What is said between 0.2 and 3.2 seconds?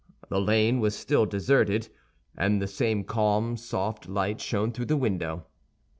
The lane was still deserted, and the same